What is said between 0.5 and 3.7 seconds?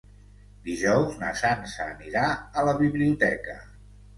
Dijous na Sança anirà a la biblioteca.